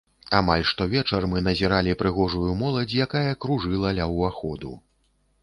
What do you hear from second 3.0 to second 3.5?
якая